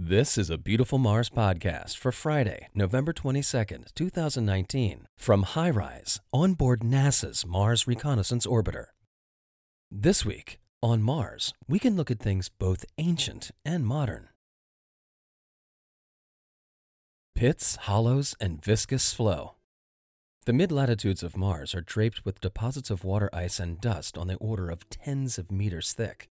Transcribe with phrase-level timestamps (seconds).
[0.00, 6.82] This is a Beautiful Mars podcast for Friday, November 22nd, 2019, from HiRISE on board
[6.82, 8.84] NASA's Mars Reconnaissance Orbiter.
[9.90, 14.28] This week, on Mars, we can look at things both ancient and modern.
[17.34, 19.56] Pits, hollows, and viscous flow.
[20.44, 24.28] The mid latitudes of Mars are draped with deposits of water ice and dust on
[24.28, 26.28] the order of tens of meters thick.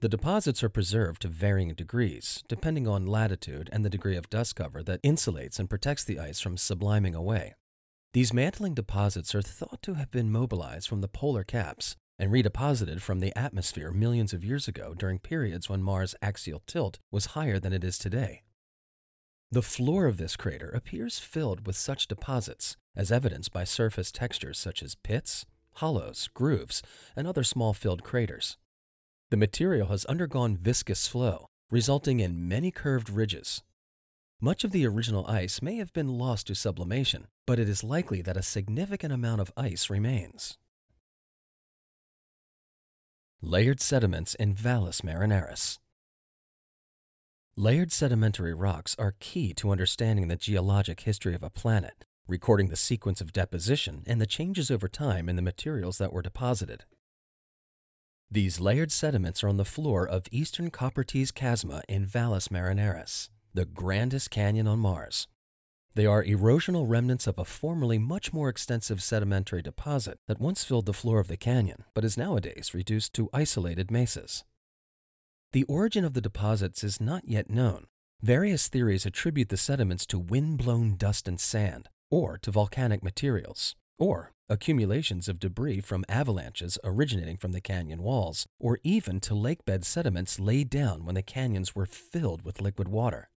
[0.00, 4.54] The deposits are preserved to varying degrees, depending on latitude and the degree of dust
[4.54, 7.54] cover that insulates and protects the ice from subliming away.
[8.12, 13.00] These mantling deposits are thought to have been mobilized from the polar caps and redeposited
[13.00, 17.58] from the atmosphere millions of years ago during periods when Mars' axial tilt was higher
[17.58, 18.42] than it is today.
[19.50, 24.58] The floor of this crater appears filled with such deposits, as evidenced by surface textures
[24.58, 26.82] such as pits, hollows, grooves,
[27.14, 28.58] and other small filled craters.
[29.36, 33.62] The material has undergone viscous flow, resulting in many curved ridges.
[34.40, 38.22] Much of the original ice may have been lost to sublimation, but it is likely
[38.22, 40.56] that a significant amount of ice remains.
[43.42, 45.80] Layered sediments in Valles Marineris.
[47.56, 52.74] Layered sedimentary rocks are key to understanding the geologic history of a planet, recording the
[52.74, 56.86] sequence of deposition and the changes over time in the materials that were deposited.
[58.30, 63.64] These layered sediments are on the floor of eastern Coprates Chasma in Valles Marineris, the
[63.64, 65.28] grandest canyon on Mars.
[65.94, 70.86] They are erosional remnants of a formerly much more extensive sedimentary deposit that once filled
[70.86, 74.44] the floor of the canyon, but is nowadays reduced to isolated mesas.
[75.52, 77.86] The origin of the deposits is not yet known.
[78.20, 84.32] Various theories attribute the sediments to wind-blown dust and sand, or to volcanic materials, or
[84.48, 90.38] accumulations of debris from avalanches originating from the canyon walls, or even to lakebed sediments
[90.38, 93.28] laid down when the canyons were filled with liquid water.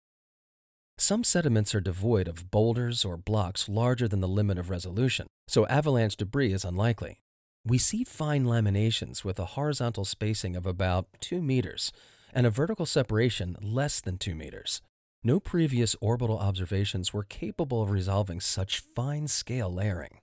[0.98, 5.66] Some sediments are devoid of boulders or blocks larger than the limit of resolution, so
[5.66, 7.20] avalanche debris is unlikely.
[7.64, 11.92] We see fine laminations with a horizontal spacing of about 2 meters
[12.34, 14.82] and a vertical separation less than 2 meters.
[15.24, 20.18] No previous orbital observations were capable of resolving such fine scale layering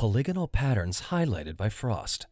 [0.00, 2.26] polygonal patterns highlighted by frost.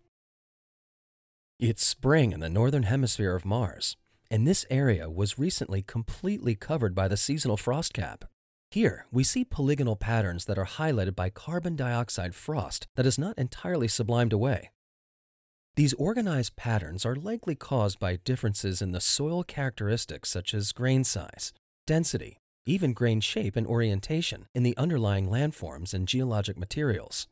[1.60, 3.98] It's spring in the northern hemisphere of Mars,
[4.30, 8.24] and this area was recently completely covered by the seasonal frost cap.
[8.70, 13.36] Here, we see polygonal patterns that are highlighted by carbon dioxide frost that is not
[13.36, 14.70] entirely sublimed away.
[15.76, 21.04] These organized patterns are likely caused by differences in the soil characteristics such as grain
[21.04, 21.52] size,
[21.86, 27.28] density, even grain shape and orientation in the underlying landforms and geologic materials.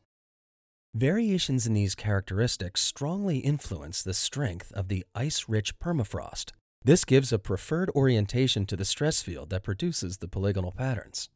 [0.95, 6.51] Variations in these characteristics strongly influence the strength of the ice-rich permafrost.
[6.83, 11.29] This gives a preferred orientation to the stress field that produces the polygonal patterns.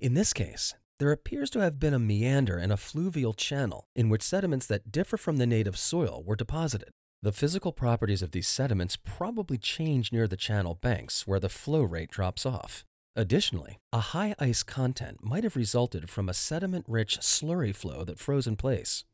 [0.00, 4.08] In this case, there appears to have been a meander and a fluvial channel in
[4.08, 6.90] which sediments that differ from the native soil were deposited.
[7.22, 11.82] The physical properties of these sediments probably change near the channel banks where the flow
[11.82, 12.84] rate drops off.
[13.20, 18.46] Additionally, a high ice content might have resulted from a sediment-rich slurry flow that froze
[18.46, 19.04] in place.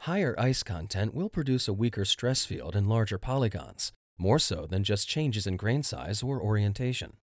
[0.00, 4.84] Higher ice content will produce a weaker stress field and larger polygons, more so than
[4.84, 7.14] just changes in grain size or orientation.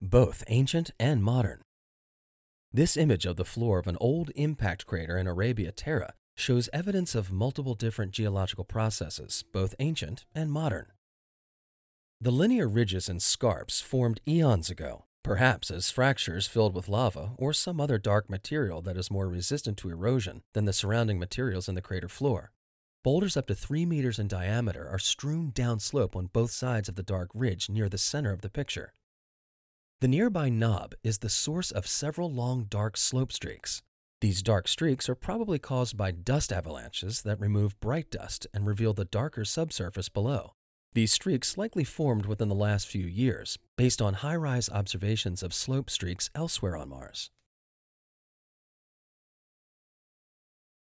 [0.00, 1.62] Both ancient and modern.
[2.72, 7.16] This image of the floor of an old impact crater in Arabia Terra shows evidence
[7.16, 10.86] of multiple different geological processes, both ancient and modern.
[12.22, 17.52] The linear ridges and scarps formed eons ago, perhaps as fractures filled with lava or
[17.52, 21.74] some other dark material that is more resistant to erosion than the surrounding materials in
[21.74, 22.52] the crater floor.
[23.02, 27.02] Boulders up to 3 meters in diameter are strewn downslope on both sides of the
[27.02, 28.94] dark ridge near the center of the picture.
[30.00, 33.82] The nearby knob is the source of several long dark slope streaks.
[34.20, 38.94] These dark streaks are probably caused by dust avalanches that remove bright dust and reveal
[38.94, 40.52] the darker subsurface below.
[40.94, 45.88] These streaks likely formed within the last few years, based on HiRISE observations of slope
[45.88, 47.30] streaks elsewhere on Mars.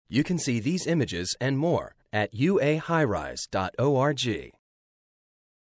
[0.07, 3.49] You can see these images and more at uahirise.org.